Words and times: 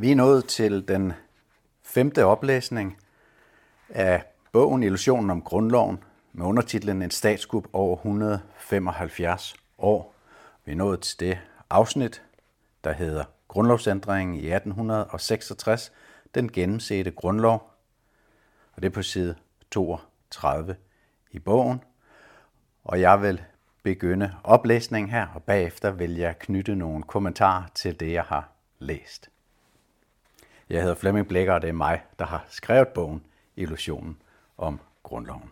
Vi 0.00 0.10
er 0.10 0.16
nået 0.16 0.46
til 0.46 0.88
den 0.88 1.12
femte 1.82 2.24
oplæsning 2.24 2.98
af 3.88 4.24
bogen 4.52 4.82
Illusionen 4.82 5.30
om 5.30 5.42
grundloven 5.42 6.04
med 6.32 6.46
undertitlen 6.46 7.02
En 7.02 7.10
statskup 7.10 7.68
over 7.72 7.96
175 7.96 9.54
år. 9.78 10.14
Vi 10.64 10.72
er 10.72 10.76
nået 10.76 11.00
til 11.00 11.20
det 11.20 11.38
afsnit, 11.70 12.22
der 12.84 12.92
hedder 12.92 13.24
Grundlovsændringen 13.48 14.36
i 14.36 14.52
1866, 14.52 15.92
den 16.34 16.52
gennemsete 16.52 17.10
grundlov. 17.10 17.70
Og 18.72 18.82
det 18.82 18.88
er 18.88 18.92
på 18.92 19.02
side 19.02 19.34
32 19.70 20.76
i 21.30 21.38
bogen. 21.38 21.84
Og 22.84 23.00
jeg 23.00 23.22
vil 23.22 23.42
begynde 23.82 24.34
oplæsningen 24.44 25.10
her, 25.10 25.26
og 25.34 25.42
bagefter 25.42 25.90
vil 25.90 26.16
jeg 26.16 26.38
knytte 26.38 26.74
nogle 26.74 27.02
kommentarer 27.02 27.64
til 27.74 28.00
det, 28.00 28.12
jeg 28.12 28.24
har 28.24 28.52
læst. 28.78 29.30
Jeg 30.70 30.80
hedder 30.80 30.94
Flemming 30.94 31.28
Blækker, 31.28 31.52
og 31.52 31.62
det 31.62 31.68
er 31.68 31.72
mig, 31.72 32.02
der 32.18 32.24
har 32.24 32.44
skrevet 32.48 32.88
bogen 32.88 33.22
Illusionen 33.56 34.16
om 34.58 34.80
grundloven. 35.02 35.50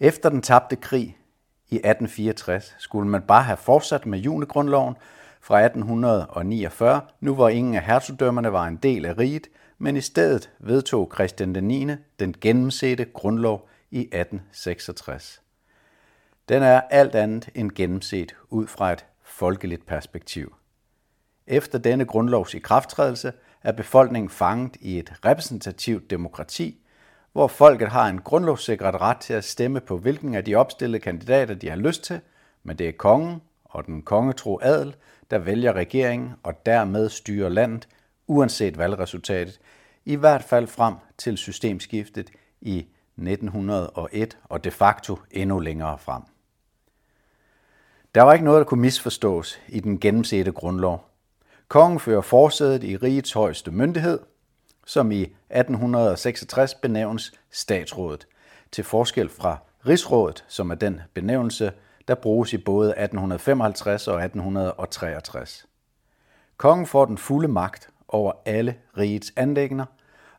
Efter 0.00 0.28
den 0.28 0.42
tabte 0.42 0.76
krig 0.76 1.18
i 1.68 1.74
1864 1.74 2.74
skulle 2.78 3.08
man 3.08 3.22
bare 3.22 3.42
have 3.42 3.56
fortsat 3.56 4.06
med 4.06 4.18
julegrundloven 4.18 4.94
fra 5.40 5.60
1849, 5.60 7.00
nu 7.20 7.34
hvor 7.34 7.48
ingen 7.48 7.74
af 7.74 7.82
hertugdømmerne 7.82 8.52
var 8.52 8.66
en 8.66 8.76
del 8.76 9.04
af 9.04 9.18
riget, 9.18 9.46
men 9.78 9.96
i 9.96 10.00
stedet 10.00 10.50
vedtog 10.58 11.10
Christian 11.14 11.54
den 11.54 11.64
9. 11.64 11.86
den 12.18 12.34
gennemsete 12.40 13.04
grundlov 13.04 13.68
i 13.90 14.00
1866. 14.00 15.42
Den 16.48 16.62
er 16.62 16.80
alt 16.80 17.14
andet 17.14 17.48
end 17.54 17.70
gennemset 17.70 18.36
ud 18.48 18.66
fra 18.66 18.92
et 18.92 19.06
folkeligt 19.22 19.86
perspektiv. 19.86 20.54
Efter 21.46 21.78
denne 21.78 22.04
grundlovs 22.04 22.54
ikrafttrædelse 22.54 23.32
er 23.62 23.72
befolkningen 23.72 24.30
fanget 24.30 24.76
i 24.80 24.98
et 24.98 25.12
repræsentativt 25.24 26.10
demokrati, 26.10 26.78
hvor 27.32 27.48
folket 27.48 27.88
har 27.88 28.08
en 28.08 28.20
grundlovssikret 28.20 29.00
ret 29.00 29.16
til 29.16 29.32
at 29.32 29.44
stemme 29.44 29.80
på 29.80 29.98
hvilken 29.98 30.34
af 30.34 30.44
de 30.44 30.54
opstillede 30.54 31.02
kandidater, 31.02 31.54
de 31.54 31.68
har 31.68 31.76
lyst 31.76 32.02
til, 32.02 32.20
men 32.62 32.78
det 32.78 32.88
er 32.88 32.92
kongen 32.92 33.42
og 33.64 33.86
den 33.86 34.02
kongetro 34.02 34.58
adel, 34.62 34.96
der 35.30 35.38
vælger 35.38 35.72
regeringen 35.72 36.32
og 36.42 36.66
dermed 36.66 37.08
styrer 37.08 37.48
landet, 37.48 37.88
uanset 38.26 38.78
valgresultatet, 38.78 39.60
i 40.04 40.14
hvert 40.14 40.42
fald 40.42 40.66
frem 40.66 40.94
til 41.18 41.38
systemskiftet 41.38 42.30
i 42.60 42.86
1901 43.16 44.38
og 44.44 44.64
de 44.64 44.70
facto 44.70 45.18
endnu 45.30 45.58
længere 45.58 45.98
frem. 45.98 46.22
Der 48.14 48.22
var 48.22 48.32
ikke 48.32 48.44
noget, 48.44 48.58
der 48.58 48.64
kunne 48.64 48.80
misforstås 48.80 49.60
i 49.68 49.80
den 49.80 50.00
gennemsete 50.00 50.52
grundlov. 50.52 51.09
Kongen 51.70 52.00
fører 52.00 52.20
forsædet 52.20 52.84
i 52.84 52.96
rigets 52.96 53.32
højeste 53.32 53.70
myndighed, 53.70 54.18
som 54.86 55.12
i 55.12 55.22
1866 55.22 56.74
benævnes 56.74 57.32
statsrådet, 57.50 58.26
til 58.72 58.84
forskel 58.84 59.28
fra 59.28 59.58
rigsrådet, 59.86 60.44
som 60.48 60.70
er 60.70 60.74
den 60.74 61.00
benævnelse, 61.14 61.72
der 62.08 62.14
bruges 62.14 62.52
i 62.52 62.58
både 62.58 62.88
1855 62.88 64.08
og 64.08 64.24
1863. 64.24 65.66
Kongen 66.56 66.86
får 66.86 67.04
den 67.04 67.18
fulde 67.18 67.48
magt 67.48 67.88
over 68.08 68.32
alle 68.44 68.74
rigets 68.98 69.32
anlægner, 69.36 69.84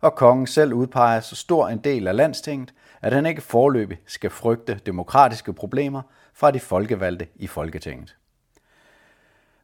og 0.01 0.15
kongen 0.15 0.47
selv 0.47 0.73
udpeger 0.73 1.19
så 1.19 1.35
stor 1.35 1.67
en 1.67 1.77
del 1.77 2.07
af 2.07 2.15
landstinget, 2.15 2.73
at 3.01 3.13
han 3.13 3.25
ikke 3.25 3.41
forløbig 3.41 3.97
skal 4.05 4.29
frygte 4.29 4.79
demokratiske 4.85 5.53
problemer 5.53 6.01
fra 6.33 6.51
de 6.51 6.59
folkevalgte 6.59 7.27
i 7.35 7.47
Folketinget. 7.47 8.15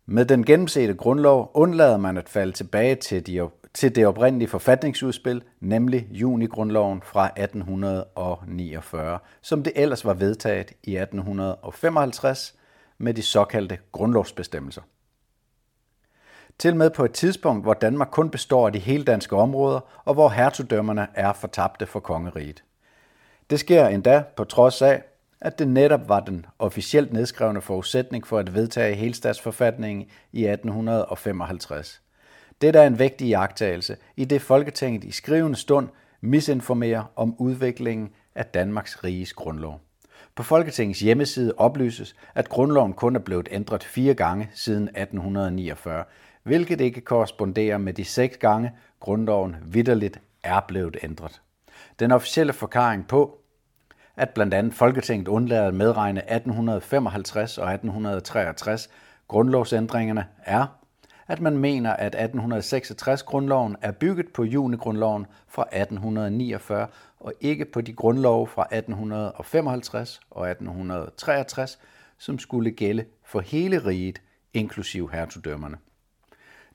Med 0.10 0.26
den 0.26 0.46
gennemsete 0.46 0.94
grundlov 0.94 1.52
undlader 1.54 1.98
man 1.98 2.18
at 2.18 2.30
falde 2.30 2.52
tilbage 2.52 2.96
til, 2.96 3.28
de, 3.28 3.50
til 3.74 3.96
det 3.96 4.08
oprindelige 4.08 4.50
forfatningsudspil, 4.50 5.44
nemlig 5.60 6.08
junigrundloven 6.12 7.02
fra 7.02 7.26
1849, 7.26 9.20
som 9.42 9.64
det 9.64 9.73
ellers 9.76 10.06
var 10.06 10.14
vedtaget 10.14 10.72
i 10.84 10.98
1855 10.98 12.56
med 12.98 13.14
de 13.14 13.22
såkaldte 13.22 13.78
grundlovsbestemmelser. 13.92 14.82
Til 16.60 16.76
med 16.76 16.90
på 16.90 17.06
et 17.06 17.12
tidspunkt, 17.12 17.64
hvor 17.64 17.73
Danmark 17.73 18.10
kun 18.12 18.30
består 18.30 18.66
af 18.67 18.73
de 18.73 18.80
hele 18.80 19.04
danske 19.04 19.36
områder, 19.36 19.80
og 20.06 20.14
hvor 20.14 20.30
hertugdømmerne 20.30 21.08
er 21.14 21.34
fortabte 21.34 21.86
for 21.86 22.00
kongeriget. 22.00 22.64
Det 23.50 23.60
sker 23.60 23.88
endda 23.88 24.23
på 24.36 24.44
trods 24.44 24.82
af, 24.82 25.04
at 25.42 25.59
det 25.59 25.67
netop 25.67 26.09
var 26.09 26.20
den 26.20 26.45
officielt 26.59 27.14
nedskrevne 27.14 27.61
forudsætning 27.61 28.27
for 28.27 28.39
at 28.39 28.53
vedtage 28.53 28.95
helstatsforfatningen 28.95 30.05
i 30.31 30.45
1855. 30.45 32.02
Det 32.61 32.75
er 32.75 32.87
en 32.87 32.99
vigtig 32.99 33.27
jagttagelse, 33.27 33.98
i 34.15 34.25
det 34.25 34.42
Folketinget 34.42 35.03
i 35.03 35.11
skrivende 35.11 35.58
stund 35.58 35.89
misinformerer 36.21 37.11
om 37.15 37.36
udviklingen 37.37 38.09
af 38.36 38.45
Danmarks 38.45 39.03
riges 39.03 39.33
grundlov. 39.33 39.81
På 40.36 40.43
Folketingets 40.43 40.99
hjemmeside 40.99 41.54
oplyses, 41.58 42.15
at 42.36 42.49
grundloven 42.49 42.93
kun 42.93 43.15
er 43.15 43.19
blevet 43.19 43.48
ændret 43.52 43.83
fire 43.83 44.14
gange 44.14 44.49
siden 44.54 44.83
1849, 44.83 46.04
hvilket 46.43 46.81
ikke 46.81 47.02
korresponderer 47.02 47.77
med 47.77 47.93
de 47.93 48.05
seks 48.05 48.37
gange, 48.37 48.71
grundloven 48.99 49.55
vidderligt 49.65 50.19
er 50.43 50.59
blevet 50.67 50.98
ændret. 51.04 51.42
Den 51.99 52.11
officielle 52.11 52.54
forklaring 52.54 53.08
på, 53.08 53.37
at 54.17 54.30
blandt 54.30 54.54
andet 54.54 54.73
Folketinget 54.73 55.28
undlader 55.28 55.67
at 55.67 55.73
medregne 55.73 56.20
1855 56.20 57.58
og 57.58 57.73
1863 57.73 58.89
grundlovsændringerne 59.28 60.26
er, 60.44 60.66
at 61.28 61.42
man 61.42 61.58
mener, 61.58 61.94
at 61.94 62.16
1866-grundloven 62.16 63.76
er 63.82 63.92
bygget 63.92 64.28
på 64.33 64.44
junigrundloven 64.44 65.26
fra 65.48 65.61
1849 65.61 66.88
og 67.20 67.33
ikke 67.42 67.66
på 67.66 67.82
de 67.82 67.94
grundlove 67.94 68.48
fra 68.48 68.61
1855 68.61 70.20
og 70.32 70.49
1863, 70.49 71.80
som 72.17 72.39
skulle 72.39 72.72
gælde 72.72 73.05
for 73.26 73.39
hele 73.39 73.86
riget, 73.86 74.22
inklusiv 74.54 75.10
hertugdømmerne. 75.10 75.78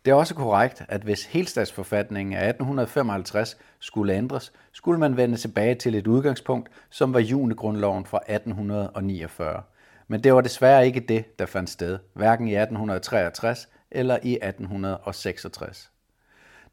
Det 0.04 0.10
er 0.10 0.14
også 0.14 0.34
korrekt, 0.34 0.82
at 0.88 1.00
hvis 1.00 1.24
helstatsforfatningen 1.24 2.34
af 2.34 2.48
1855 2.48 3.56
skulle 3.80 4.14
ændres, 4.14 4.52
skulle 4.72 5.00
man 5.00 5.16
vende 5.16 5.36
tilbage 5.36 5.74
til 5.74 5.94
et 5.94 6.06
udgangspunkt, 6.06 6.68
som 6.90 7.14
var 7.14 7.20
junigrundloven 7.20 8.06
fra 8.06 8.20
1849. 8.28 9.62
Men 10.08 10.24
det 10.24 10.34
var 10.34 10.41
desværre 10.41 10.86
ikke 10.86 11.00
det, 11.00 11.38
der 11.38 11.46
fandt 11.46 11.70
sted, 11.70 11.98
hverken 12.12 12.48
i 12.48 12.50
1863 12.50 13.68
eller 13.91 14.18
i 14.22 14.32
1866. 14.34 15.91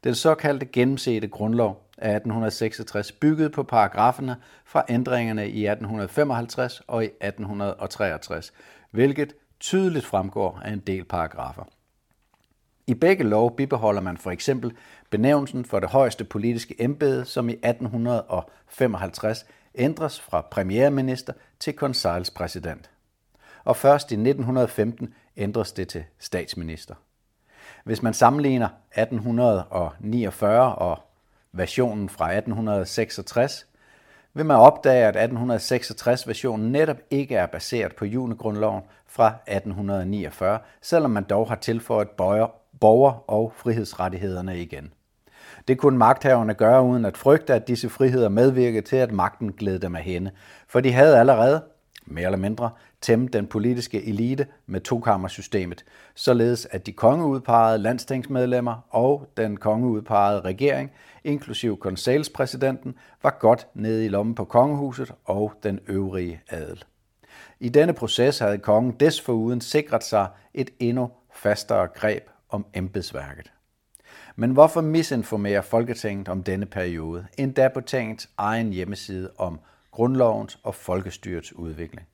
Den 0.04 0.14
såkaldte 0.14 0.66
gennemsete 0.66 1.28
grundlov 1.28 1.90
af 1.98 2.14
1866 2.14 3.12
byggede 3.12 3.50
på 3.50 3.62
paragraferne 3.62 4.36
fra 4.64 4.84
ændringerne 4.88 5.42
i 5.42 5.66
1855 5.66 6.82
og 6.86 7.04
i 7.04 7.06
1863, 7.06 8.52
hvilket 8.90 9.34
tydeligt 9.60 10.06
fremgår 10.06 10.60
af 10.64 10.72
en 10.72 10.78
del 10.78 11.04
paragrafer. 11.04 11.64
I 12.86 12.94
begge 12.94 13.24
lov 13.24 13.56
bibeholder 13.56 14.00
man 14.00 14.16
for 14.16 14.30
eksempel 14.30 14.72
benævnelsen 15.10 15.64
for 15.64 15.80
det 15.80 15.88
højeste 15.88 16.24
politiske 16.24 16.82
embede, 16.82 17.24
som 17.24 17.48
i 17.48 17.52
1855 17.52 19.46
ændres 19.74 20.20
fra 20.20 20.40
premierminister 20.40 21.32
til 21.60 21.72
konseilspræsident. 21.72 22.90
Og 23.64 23.76
først 23.76 24.12
i 24.12 24.14
1915 24.14 25.14
ændres 25.36 25.72
det 25.72 25.88
til 25.88 26.04
statsminister. 26.18 26.94
Hvis 27.84 28.02
man 28.02 28.14
sammenligner 28.14 28.68
1849 28.96 30.74
og 30.74 30.98
versionen 31.52 32.08
fra 32.08 32.32
1866, 32.32 33.66
vil 34.34 34.46
man 34.46 34.56
opdage, 34.56 35.06
at 35.06 35.30
1866-versionen 35.30 36.72
netop 36.72 36.96
ikke 37.10 37.36
er 37.36 37.46
baseret 37.46 37.96
på 37.96 38.04
junigrundloven 38.04 38.82
fra 39.06 39.26
1849, 39.46 40.58
selvom 40.82 41.10
man 41.10 41.24
dog 41.24 41.48
har 41.48 41.56
tilføjet 41.56 42.10
borger- 42.80 43.30
og 43.30 43.52
frihedsrettighederne 43.56 44.62
igen. 44.62 44.92
Det 45.68 45.78
kunne 45.78 45.98
magthaverne 45.98 46.54
gøre 46.54 46.82
uden 46.82 47.04
at 47.04 47.16
frygte, 47.16 47.54
at 47.54 47.68
disse 47.68 47.88
friheder 47.88 48.28
medvirkede 48.28 48.86
til, 48.86 48.96
at 48.96 49.12
magten 49.12 49.52
gled 49.52 49.78
dem 49.78 49.96
af 49.96 50.02
hende, 50.02 50.30
for 50.68 50.80
de 50.80 50.92
havde 50.92 51.18
allerede, 51.18 51.62
mere 52.06 52.24
eller 52.24 52.38
mindre, 52.38 52.70
tæmmet 53.00 53.32
den 53.32 53.46
politiske 53.46 54.06
elite 54.06 54.46
med 54.66 54.80
tokammersystemet, 54.80 55.84
således 56.14 56.66
at 56.70 56.86
de 56.86 56.92
kongeudpegede 56.92 57.78
landstingsmedlemmer 57.78 58.86
og 58.90 59.26
den 59.36 59.56
kongeudpegede 59.56 60.40
regering, 60.40 60.90
inklusive 61.24 61.76
konselspræsidenten, 61.76 62.94
var 63.22 63.36
godt 63.40 63.66
nede 63.74 64.04
i 64.04 64.08
lommen 64.08 64.34
på 64.34 64.44
kongehuset 64.44 65.14
og 65.24 65.52
den 65.62 65.80
øvrige 65.88 66.40
adel. 66.48 66.84
I 67.60 67.68
denne 67.68 67.92
proces 67.92 68.38
havde 68.38 68.58
kongen 68.58 68.92
desforuden 69.00 69.60
sikret 69.60 70.04
sig 70.04 70.26
et 70.54 70.70
endnu 70.78 71.10
fastere 71.32 71.86
greb 71.86 72.28
om 72.50 72.66
embedsværket. 72.74 73.52
Men 74.36 74.50
hvorfor 74.50 74.80
misinformerer 74.80 75.62
Folketinget 75.62 76.28
om 76.28 76.42
denne 76.42 76.66
periode, 76.66 77.26
endda 77.38 77.68
på 77.68 77.80
tingets 77.80 78.30
egen 78.36 78.72
hjemmeside 78.72 79.30
om 79.38 79.60
grundlovens 79.90 80.58
og 80.62 80.74
folkestyrets 80.74 81.52
udvikling? 81.52 82.06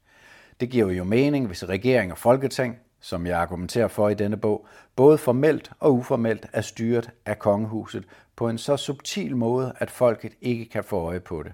Det 0.60 0.70
giver 0.70 0.92
jo 0.92 1.04
mening, 1.04 1.46
hvis 1.46 1.68
regering 1.68 2.12
og 2.12 2.18
folketing, 2.18 2.76
som 3.00 3.26
jeg 3.26 3.38
argumenterer 3.38 3.88
for 3.88 4.08
i 4.08 4.14
denne 4.14 4.36
bog, 4.36 4.66
både 4.96 5.18
formelt 5.18 5.70
og 5.80 5.94
uformelt 5.94 6.46
er 6.52 6.60
styret 6.60 7.10
af 7.26 7.38
kongehuset 7.38 8.04
på 8.36 8.48
en 8.48 8.58
så 8.58 8.76
subtil 8.76 9.36
måde, 9.36 9.72
at 9.78 9.90
folket 9.90 10.32
ikke 10.40 10.68
kan 10.68 10.84
få 10.84 10.96
øje 10.96 11.20
på 11.20 11.42
det. 11.42 11.52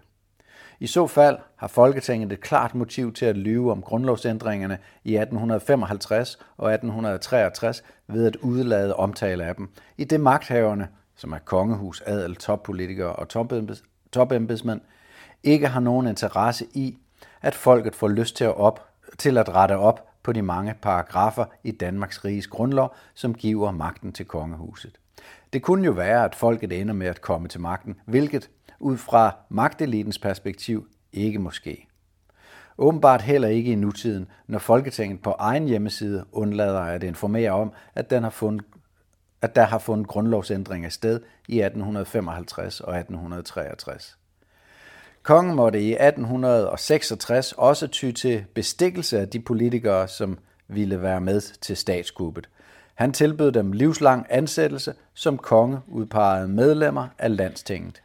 I 0.83 0.87
så 0.87 1.07
fald 1.07 1.39
har 1.57 1.67
Folketinget 1.67 2.33
et 2.33 2.41
klart 2.41 2.75
motiv 2.75 3.13
til 3.13 3.27
at 3.27 3.37
lyve 3.37 3.71
om 3.73 3.83
grundlovsændringerne 3.83 4.79
i 5.05 5.17
1855 5.17 6.39
og 6.57 6.73
1863 6.73 7.83
ved 8.07 8.27
at 8.27 8.37
udlade 8.37 8.97
omtale 8.97 9.45
af 9.45 9.55
dem, 9.55 9.69
i 9.97 10.05
det 10.05 10.21
magthaverne, 10.21 10.89
som 11.17 11.33
er 11.33 11.39
kongehus, 11.39 12.03
adel, 12.07 12.37
toppolitikere 12.37 13.13
og 13.13 13.29
topembedsmænd, 14.13 14.81
ikke 15.43 15.67
har 15.67 15.81
nogen 15.81 16.07
interesse 16.07 16.67
i, 16.75 16.99
at 17.43 17.55
folket 17.55 17.95
får 17.95 18.09
lyst 18.09 18.37
til 18.37 18.45
at, 18.45 18.57
op, 18.57 18.89
til 19.19 19.39
at 19.39 19.49
rette 19.49 19.77
op 19.77 20.09
på 20.23 20.33
de 20.33 20.43
mange 20.43 20.75
paragrafer 20.83 21.45
i 21.65 21.71
Danmarks 21.71 22.25
Riges 22.25 22.47
grundlov, 22.47 22.95
som 23.15 23.35
giver 23.35 23.71
magten 23.71 24.13
til 24.13 24.27
kongehuset. 24.27 24.99
Det 25.53 25.63
kunne 25.63 25.85
jo 25.85 25.93
være, 25.93 26.25
at 26.25 26.35
folket 26.35 26.81
ender 26.81 26.95
med 26.95 27.07
at 27.07 27.21
komme 27.21 27.49
til 27.49 27.61
magten, 27.61 27.95
hvilket 28.05 28.51
ud 28.83 28.97
fra 28.97 29.37
magtelitens 29.49 30.19
perspektiv 30.19 30.89
ikke 31.13 31.39
måske. 31.39 31.89
Åbenbart 32.79 33.23
heller 33.23 33.49
ikke 33.49 33.73
i 33.73 33.75
nutiden, 33.75 34.29
når 34.47 34.59
Folketinget 34.59 35.23
på 35.23 35.31
egen 35.31 35.69
hjemmeside 35.69 36.25
undlader 36.33 36.81
at 36.81 37.03
informere 37.03 37.51
om, 37.51 37.73
at, 37.95 38.11
den 38.11 38.23
har 38.23 38.31
fundet, 38.31 38.67
at 39.43 39.57
der 39.57 39.65
har 39.65 39.79
fundet 39.79 40.09
grundlovsændringer 40.09 40.89
sted 40.89 41.21
i 41.49 41.61
1855 41.61 42.81
og 42.81 42.99
1863. 42.99 44.19
Kongen 45.23 45.57
måtte 45.57 45.81
i 45.81 45.93
1866 45.93 47.53
også 47.53 47.87
ty 47.87 48.11
til 48.11 48.45
bestikkelse 48.55 49.21
af 49.21 49.29
de 49.29 49.41
politikere, 49.41 50.09
som 50.09 50.39
ville 50.69 51.03
være 51.03 51.21
med 51.21 51.41
til 51.41 51.77
statskuppet. 51.77 52.49
Han 52.95 53.13
tilbød 53.13 53.53
dem 53.53 53.73
livslang 53.73 54.27
ansættelse 54.31 54.95
som 55.15 55.39
konge 55.39 55.81
udpegede 55.89 56.49
medlemmer 56.49 57.09
af 57.19 57.37
landstinget. 57.37 58.03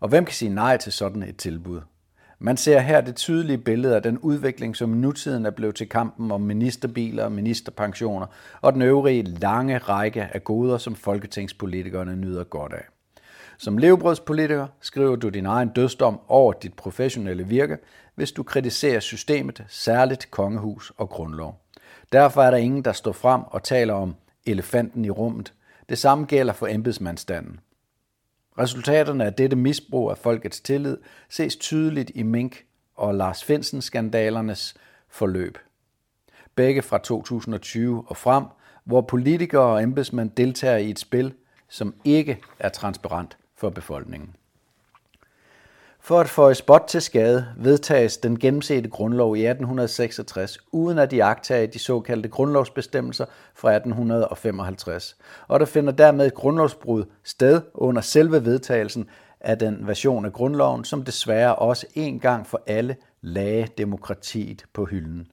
Og 0.00 0.08
hvem 0.08 0.24
kan 0.24 0.34
sige 0.34 0.54
nej 0.54 0.76
til 0.76 0.92
sådan 0.92 1.22
et 1.22 1.36
tilbud? 1.36 1.80
Man 2.38 2.56
ser 2.56 2.78
her 2.78 3.00
det 3.00 3.16
tydelige 3.16 3.58
billede 3.58 3.96
af 3.96 4.02
den 4.02 4.18
udvikling, 4.18 4.76
som 4.76 4.88
nutiden 4.88 5.46
er 5.46 5.50
blevet 5.50 5.74
til 5.74 5.88
kampen 5.88 6.30
om 6.30 6.40
ministerbiler 6.40 7.24
og 7.24 7.32
ministerpensioner, 7.32 8.26
og 8.60 8.72
den 8.72 8.82
øvrige 8.82 9.22
lange 9.22 9.78
række 9.78 10.28
af 10.32 10.44
goder, 10.44 10.78
som 10.78 10.94
folketingspolitikerne 10.94 12.16
nyder 12.16 12.44
godt 12.44 12.72
af. 12.72 12.84
Som 13.58 13.78
levebrødspolitiker 13.78 14.66
skriver 14.80 15.16
du 15.16 15.28
din 15.28 15.46
egen 15.46 15.68
dødsdom 15.68 16.20
over 16.28 16.52
dit 16.52 16.74
professionelle 16.74 17.46
virke, 17.46 17.78
hvis 18.14 18.32
du 18.32 18.42
kritiserer 18.42 19.00
systemet, 19.00 19.64
særligt 19.68 20.30
kongehus 20.30 20.92
og 20.96 21.08
grundlov. 21.08 21.60
Derfor 22.12 22.42
er 22.42 22.50
der 22.50 22.58
ingen, 22.58 22.84
der 22.84 22.92
står 22.92 23.12
frem 23.12 23.42
og 23.46 23.62
taler 23.62 23.94
om 23.94 24.14
elefanten 24.46 25.04
i 25.04 25.10
rummet. 25.10 25.52
Det 25.88 25.98
samme 25.98 26.24
gælder 26.24 26.52
for 26.52 26.66
embedsmandstanden. 26.66 27.60
Resultaterne 28.58 29.24
af 29.24 29.34
dette 29.34 29.56
misbrug 29.56 30.10
af 30.10 30.18
folkets 30.18 30.60
tillid 30.60 30.96
ses 31.28 31.56
tydeligt 31.56 32.10
i 32.14 32.22
Mink 32.22 32.64
og 32.94 33.14
Lars 33.14 33.44
Finsen-skandalernes 33.44 34.74
forløb. 35.08 35.58
Begge 36.54 36.82
fra 36.82 36.98
2020 36.98 38.04
og 38.06 38.16
frem, 38.16 38.44
hvor 38.84 39.00
politikere 39.00 39.62
og 39.62 39.82
embedsmænd 39.82 40.30
deltager 40.30 40.76
i 40.76 40.90
et 40.90 40.98
spil, 40.98 41.34
som 41.68 41.94
ikke 42.04 42.40
er 42.58 42.68
transparent 42.68 43.38
for 43.56 43.70
befolkningen. 43.70 44.36
For 46.06 46.20
at 46.20 46.28
få 46.28 46.54
spot 46.54 46.84
til 46.88 47.02
skade 47.02 47.46
vedtages 47.56 48.16
den 48.16 48.38
gennemsete 48.38 48.88
grundlov 48.88 49.36
i 49.36 49.40
1866, 49.40 50.58
uden 50.72 50.98
at 50.98 51.10
de 51.10 51.24
agtage 51.24 51.66
de 51.66 51.78
såkaldte 51.78 52.28
grundlovsbestemmelser 52.28 53.24
fra 53.54 53.74
1855, 53.74 55.16
og 55.48 55.60
der 55.60 55.66
finder 55.66 55.92
dermed 55.92 56.26
et 56.26 56.34
grundlovsbrud 56.34 57.04
sted 57.24 57.62
under 57.74 58.02
selve 58.02 58.44
vedtagelsen 58.44 59.08
af 59.40 59.58
den 59.58 59.86
version 59.86 60.24
af 60.24 60.32
grundloven, 60.32 60.84
som 60.84 61.02
desværre 61.02 61.56
også 61.56 61.86
en 61.94 62.20
gang 62.20 62.46
for 62.46 62.62
alle 62.66 62.96
lagde 63.20 63.68
demokratiet 63.78 64.64
på 64.72 64.84
hylden. 64.84 65.26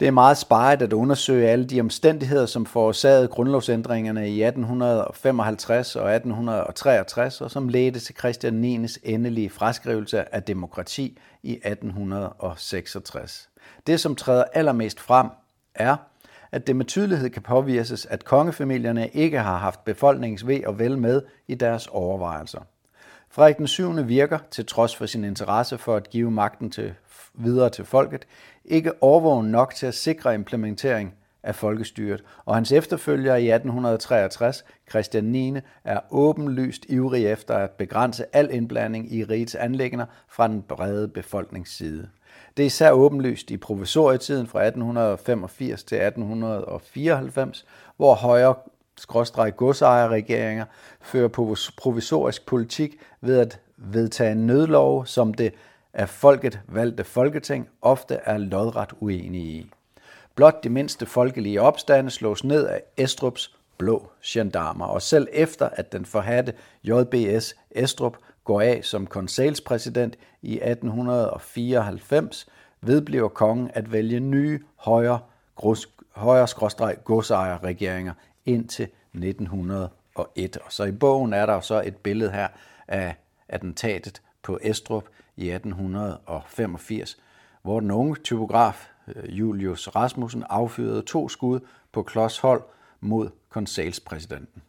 Det 0.00 0.08
er 0.08 0.12
meget 0.12 0.36
sparet 0.36 0.82
at 0.82 0.92
undersøge 0.92 1.48
alle 1.48 1.64
de 1.64 1.80
omstændigheder, 1.80 2.46
som 2.46 2.66
forårsagede 2.66 3.28
grundlovsændringerne 3.28 4.30
i 4.30 4.42
1855 4.42 5.96
og 5.96 6.14
1863, 6.14 7.40
og 7.40 7.50
som 7.50 7.68
ledte 7.68 8.00
til 8.00 8.16
Christian 8.18 8.84
9's 8.84 8.96
endelige 9.02 9.50
fraskrivelse 9.50 10.34
af 10.34 10.42
demokrati 10.42 11.18
i 11.42 11.52
1866. 11.52 13.48
Det, 13.86 14.00
som 14.00 14.14
træder 14.14 14.44
allermest 14.52 15.00
frem, 15.00 15.26
er, 15.74 15.96
at 16.52 16.66
det 16.66 16.76
med 16.76 16.84
tydelighed 16.84 17.30
kan 17.30 17.42
påvises, 17.42 18.06
at 18.06 18.24
kongefamilierne 18.24 19.08
ikke 19.08 19.38
har 19.38 19.58
haft 19.58 19.84
befolkningens 19.84 20.46
ved 20.46 20.64
og 20.66 20.78
vel 20.78 20.98
med 20.98 21.22
i 21.48 21.54
deres 21.54 21.86
overvejelser. 21.86 22.60
Frederik 23.32 23.58
den 23.58 23.66
7. 23.66 24.08
virker, 24.08 24.38
til 24.50 24.66
trods 24.66 24.96
for 24.96 25.06
sin 25.06 25.24
interesse 25.24 25.78
for 25.78 25.96
at 25.96 26.10
give 26.10 26.30
magten 26.30 26.70
til, 26.70 26.94
videre 27.34 27.70
til 27.70 27.84
folket, 27.84 28.26
ikke 28.64 29.02
overvågen 29.02 29.50
nok 29.50 29.74
til 29.74 29.86
at 29.86 29.94
sikre 29.94 30.34
implementering 30.34 31.14
af 31.42 31.54
folkestyret, 31.54 32.24
og 32.44 32.54
hans 32.54 32.72
efterfølger 32.72 33.34
i 33.34 33.50
1863, 33.50 34.64
Christian 34.90 35.24
9., 35.24 35.54
er 35.84 36.00
åbenlyst 36.10 36.86
ivrig 36.88 37.26
efter 37.26 37.54
at 37.54 37.70
begrænse 37.70 38.24
al 38.32 38.48
indblanding 38.52 39.14
i 39.14 39.24
rigets 39.24 39.54
anlægner 39.54 40.06
fra 40.28 40.48
den 40.48 40.62
brede 40.62 41.08
befolkningsside. 41.08 42.08
Det 42.56 42.62
er 42.62 42.66
især 42.66 42.92
åbenlyst 42.92 43.50
i 43.50 43.56
provisorietiden 43.56 44.46
fra 44.46 44.66
1885 44.66 45.84
til 45.84 45.96
1894, 45.96 47.66
hvor 47.96 48.14
højre 48.14 48.54
skråstreg 49.00 49.56
godsejerregeringer 49.56 50.64
fører 51.00 51.28
på 51.28 51.56
provisorisk 51.76 52.46
politik 52.46 52.96
ved 53.20 53.38
at 53.38 53.60
vedtage 53.76 54.32
en 54.32 54.46
nødlov, 54.46 55.06
som 55.06 55.34
det 55.34 55.54
af 55.92 56.08
folket 56.08 56.60
valgte 56.68 57.04
folketing 57.04 57.68
ofte 57.82 58.14
er 58.14 58.38
lodret 58.38 58.90
uenige 59.00 59.44
i. 59.44 59.70
Blot 60.34 60.64
de 60.64 60.68
mindste 60.68 61.06
folkelige 61.06 61.62
opstande 61.62 62.10
slås 62.10 62.44
ned 62.44 62.66
af 62.66 62.82
Estrups 62.96 63.56
blå 63.78 64.10
gendarmer, 64.24 64.86
og 64.86 65.02
selv 65.02 65.28
efter 65.32 65.68
at 65.68 65.92
den 65.92 66.04
forhatte 66.04 66.52
JBS 66.84 67.54
Estrup 67.70 68.16
går 68.44 68.60
af 68.60 68.80
som 68.82 69.06
konselspræsident 69.06 70.16
i 70.42 70.54
1894, 70.54 72.46
vedbliver 72.80 73.28
kongen 73.28 73.70
at 73.74 73.92
vælge 73.92 74.20
nye 74.20 74.60
højre, 74.76 75.18
højre 76.14 76.48
skråstreg 76.48 76.96
godsejerregeringer 77.04 78.12
indtil 78.54 78.88
1901. 79.14 80.56
Og 80.56 80.72
så 80.72 80.84
i 80.84 80.92
bogen 80.92 81.32
er 81.32 81.46
der 81.46 81.60
så 81.60 81.82
et 81.86 81.96
billede 81.96 82.30
her 82.30 82.48
af 82.88 83.16
attentatet 83.48 84.22
på 84.42 84.58
Estrup 84.62 85.04
i 85.36 85.50
1885, 85.50 87.16
hvor 87.62 87.80
den 87.80 87.90
unge 87.90 88.16
typograf 88.16 88.88
øh, 89.08 89.38
Julius 89.38 89.88
Rasmussen 89.88 90.44
affyrede 90.50 91.02
to 91.02 91.28
skud 91.28 91.60
på 91.92 92.02
klodshold 92.02 92.62
mod 93.00 93.30
konsalspræsidenten. 93.48 94.62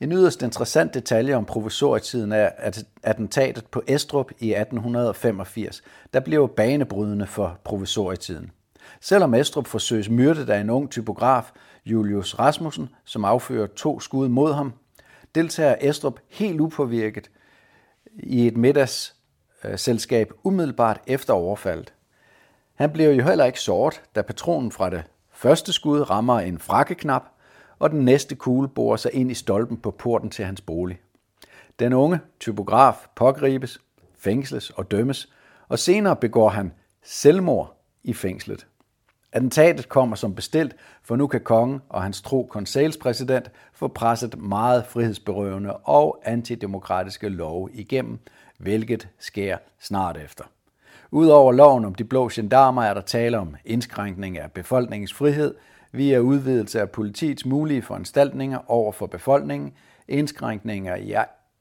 En 0.00 0.12
yderst 0.12 0.42
interessant 0.42 0.94
detalje 0.94 1.34
om 1.34 1.44
provisorietiden 1.44 2.32
er 2.32 2.50
at 2.56 2.84
attentatet 3.02 3.66
på 3.66 3.82
Estrup 3.86 4.30
i 4.30 4.54
1885, 4.54 5.82
der 6.14 6.20
blev 6.20 6.48
banebrydende 6.48 7.26
for 7.26 7.60
provisorietiden. 7.64 8.50
Selvom 9.00 9.34
Estrup 9.34 9.66
forsøges 9.66 10.08
myrdet 10.08 10.50
af 10.50 10.60
en 10.60 10.70
ung 10.70 10.90
typograf, 10.90 11.50
Julius 11.86 12.38
Rasmussen, 12.38 12.88
som 13.04 13.24
affyrer 13.24 13.66
to 13.66 14.00
skud 14.00 14.28
mod 14.28 14.52
ham, 14.52 14.72
deltager 15.34 15.76
Estrup 15.80 16.20
helt 16.28 16.60
upåvirket 16.60 17.30
i 18.14 18.46
et 18.46 18.56
middagsselskab 18.56 20.32
umiddelbart 20.44 21.00
efter 21.06 21.32
overfaldet. 21.32 21.92
Han 22.74 22.90
bliver 22.90 23.10
jo 23.10 23.24
heller 23.24 23.44
ikke 23.44 23.60
sort, 23.60 24.02
da 24.14 24.22
patronen 24.22 24.72
fra 24.72 24.90
det 24.90 25.04
første 25.32 25.72
skud 25.72 26.10
rammer 26.10 26.40
en 26.40 26.58
frakkeknap, 26.58 27.22
og 27.78 27.90
den 27.90 28.04
næste 28.04 28.34
kugle 28.34 28.68
borer 28.68 28.96
sig 28.96 29.14
ind 29.14 29.30
i 29.30 29.34
stolpen 29.34 29.76
på 29.76 29.90
porten 29.90 30.30
til 30.30 30.44
hans 30.44 30.60
bolig. 30.60 31.00
Den 31.78 31.92
unge 31.92 32.20
typograf 32.40 33.06
pågribes, 33.14 33.78
fængsles 34.18 34.70
og 34.70 34.90
dømmes, 34.90 35.32
og 35.68 35.78
senere 35.78 36.16
begår 36.16 36.48
han 36.48 36.72
selvmord 37.02 37.76
i 38.04 38.14
fængslet. 38.14 38.66
Attentatet 39.32 39.88
kommer 39.88 40.16
som 40.16 40.34
bestilt, 40.34 40.76
for 41.02 41.16
nu 41.16 41.26
kan 41.26 41.40
kongen 41.40 41.80
og 41.88 42.02
hans 42.02 42.22
tro 42.22 42.48
konselspræsident 42.50 43.50
få 43.72 43.88
presset 43.88 44.38
meget 44.38 44.86
frihedsberøvende 44.86 45.76
og 45.76 46.22
antidemokratiske 46.24 47.28
love 47.28 47.70
igennem, 47.72 48.18
hvilket 48.58 49.08
sker 49.18 49.56
snart 49.80 50.16
efter. 50.16 50.44
Udover 51.10 51.52
loven 51.52 51.84
om 51.84 51.94
de 51.94 52.04
blå 52.04 52.30
gendarmer 52.32 52.82
er 52.82 52.94
der 52.94 53.00
tale 53.00 53.38
om 53.38 53.56
indskrænkning 53.64 54.38
af 54.38 54.52
befolkningens 54.52 55.14
frihed 55.14 55.54
via 55.92 56.18
udvidelse 56.18 56.80
af 56.80 56.90
politiets 56.90 57.46
mulige 57.46 57.82
foranstaltninger 57.82 58.58
over 58.70 58.92
for 58.92 59.06
befolkningen, 59.06 59.72
indskrænkninger 60.08 60.96
i 60.96 61.14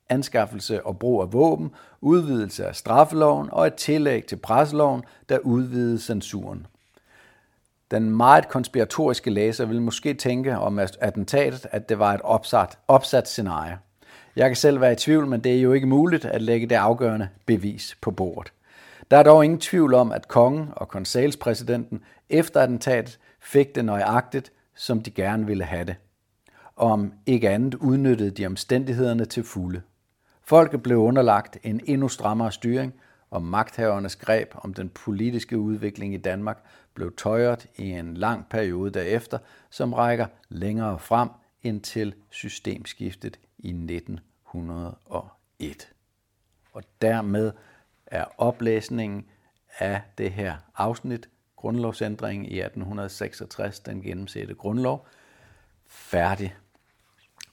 anskaffelse 0.10 0.86
og 0.86 1.00
brug 1.00 1.22
af 1.22 1.34
våben, 1.34 1.72
udvidelse 2.02 2.66
af 2.66 2.76
straffeloven 2.76 3.50
og 3.52 3.68
et 3.68 3.76
tillæg 3.76 4.26
til 4.26 4.36
presseloven, 4.36 5.04
der 5.30 5.38
udvidede 5.40 6.00
censuren. 6.00 6.68
Den 7.92 8.10
meget 8.10 8.50
konspiratoriske 8.50 9.30
læser 9.30 9.66
vil 9.66 9.82
måske 9.82 10.14
tænke 10.14 10.58
om 10.58 10.80
attentatet, 10.80 11.68
at 11.72 11.90
det 11.90 12.00
var 12.00 12.14
et 12.14 12.22
opsat, 12.22 12.78
opsat 12.88 13.28
scenarie. 13.28 13.78
Jeg 14.36 14.50
kan 14.50 14.56
selv 14.56 14.82
være 14.82 14.92
i 14.92 14.96
tvivl, 14.96 15.28
men 15.28 15.44
det 15.44 15.58
er 15.58 15.62
jo 15.62 15.74
ikke 15.74 15.88
muligt 15.88 16.26
at 16.26 16.42
lægge 16.42 16.68
det 16.68 16.76
afgørende 16.76 17.30
bevis 17.46 17.98
på 18.02 18.12
bordet. 18.12 18.54
Der 19.12 19.18
er 19.18 19.24
dog 19.24 19.44
ingen 19.44 19.60
tvivl 19.60 19.94
om, 19.94 20.12
at 20.12 20.28
kongen 20.28 20.70
og 20.76 20.88
konsalspræsidenten 20.88 22.02
efter 22.30 22.62
attentatet 22.62 23.20
fik 23.42 23.76
det 23.76 23.86
nøjagtigt, 23.86 24.52
som 24.76 25.02
de 25.02 25.12
gerne 25.12 25.46
ville 25.46 25.64
have 25.64 25.86
det. 25.86 25.96
Om 26.76 27.14
ikke 27.26 27.50
andet 27.50 27.76
udnyttede 27.76 28.32
de 28.32 28.46
omstændighederne 28.46 29.26
til 29.26 29.44
fulde. 29.44 29.82
Folket 30.44 30.84
blev 30.84 30.98
underlagt 30.98 31.58
en 31.64 31.82
endnu 31.86 32.08
strammere 32.08 32.52
styring, 32.52 32.94
og 33.32 33.44
magthavernes 33.44 34.16
greb 34.16 34.54
om 34.56 34.74
den 34.74 34.90
politiske 34.90 35.58
udvikling 35.58 36.14
i 36.14 36.18
Danmark 36.18 36.64
blev 36.94 37.16
tøjret 37.16 37.68
i 37.76 37.92
en 37.92 38.18
lang 38.18 38.50
periode 38.50 38.92
derefter, 38.92 39.38
som 39.70 39.94
rækker 39.94 40.26
længere 40.50 41.00
frem 41.00 41.30
end 41.64 41.82
til 41.82 42.14
systemskiftet 42.30 43.40
i 43.58 43.70
1901. 43.70 45.92
Og 46.74 46.84
dermed 47.02 47.52
er 48.06 48.26
oplæsningen 48.38 49.26
af 49.80 50.02
det 50.18 50.32
her 50.32 50.56
afsnit, 50.78 51.30
grundlovsændringen 51.56 52.46
i 52.46 52.60
1866, 52.60 53.80
den 53.80 54.02
gennemsætte 54.02 54.54
grundlov, 54.54 55.08
færdig 55.88 56.56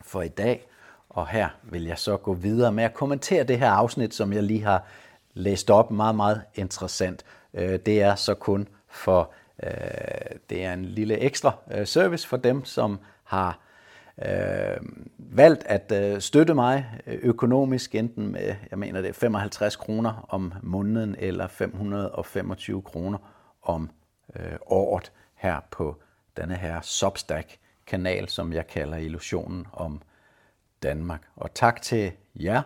for 0.00 0.22
i 0.22 0.28
dag. 0.28 0.66
Og 1.08 1.28
her 1.28 1.48
vil 1.62 1.84
jeg 1.84 1.98
så 1.98 2.16
gå 2.16 2.34
videre 2.34 2.72
med 2.72 2.84
at 2.84 2.94
kommentere 2.94 3.44
det 3.44 3.58
her 3.58 3.70
afsnit, 3.70 4.14
som 4.14 4.32
jeg 4.32 4.42
lige 4.42 4.62
har 4.62 4.86
læst 5.34 5.70
op. 5.70 5.90
Meget, 5.90 6.14
meget 6.14 6.42
interessant. 6.54 7.24
Øh, 7.54 7.78
det 7.86 8.02
er 8.02 8.14
så 8.14 8.34
kun 8.34 8.68
for, 8.88 9.32
øh, 9.62 9.70
det 10.50 10.64
er 10.64 10.72
en 10.72 10.84
lille 10.84 11.18
ekstra 11.18 11.52
øh, 11.70 11.86
service 11.86 12.28
for 12.28 12.36
dem, 12.36 12.64
som 12.64 12.98
har 13.24 13.60
valgt 15.18 15.64
at 15.66 16.22
støtte 16.22 16.54
mig 16.54 17.00
økonomisk, 17.06 17.94
enten 17.94 18.32
med, 18.32 18.54
jeg 18.70 18.78
mener 18.78 19.00
det 19.00 19.08
er 19.08 19.12
55 19.12 19.76
kroner 19.76 20.26
om 20.28 20.52
måneden, 20.62 21.16
eller 21.18 21.46
525 21.46 22.82
kroner 22.82 23.18
om 23.62 23.90
året 24.66 25.12
her 25.34 25.60
på 25.70 25.96
denne 26.36 26.56
her 26.56 26.80
Substack-kanal, 26.80 28.28
som 28.28 28.52
jeg 28.52 28.66
kalder 28.66 28.96
Illusionen 28.96 29.66
om 29.72 30.02
Danmark. 30.82 31.22
Og 31.36 31.54
tak 31.54 31.82
til 31.82 32.12
jer, 32.34 32.62